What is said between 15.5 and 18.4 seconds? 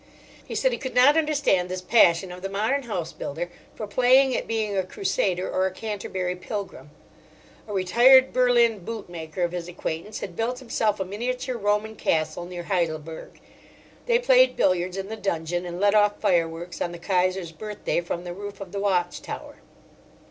and let off fireworks on the Kaiser's birthday from the